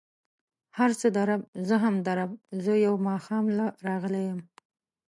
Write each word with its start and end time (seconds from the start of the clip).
هر 0.77 0.91
څه 0.99 1.07
د 1.15 1.17
رب، 1.29 1.41
زه 1.67 1.75
هم 1.83 1.95
د 2.05 2.07
رب، 2.19 2.31
زه 2.63 2.73
يو 2.85 2.93
ماښام 3.09 3.45
له 3.57 3.65
راغلی 3.87 4.23
يم. 4.31 4.39